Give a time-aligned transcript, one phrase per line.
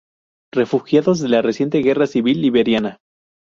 [0.51, 2.97] Refugiados de la reciente guerra civil liberiana.